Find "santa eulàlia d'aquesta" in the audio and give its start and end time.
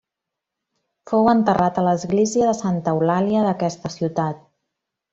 2.63-3.97